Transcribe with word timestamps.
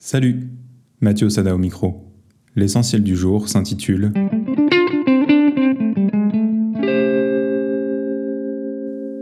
Salut, 0.00 0.48
Mathieu 1.00 1.28
Sada 1.28 1.52
au 1.52 1.58
micro. 1.58 2.04
L'essentiel 2.54 3.02
du 3.02 3.16
jour 3.16 3.48
s'intitule 3.48 4.12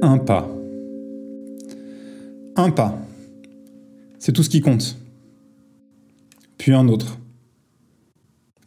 Un 0.03 0.19
pas. 0.19 0.55
Un 2.57 2.71
pas. 2.71 2.99
C'est 4.19 4.33
tout 4.33 4.43
ce 4.43 4.51
qui 4.51 4.61
compte. 4.61 4.99
Puis 6.59 6.75
un 6.75 6.89
autre. 6.89 7.19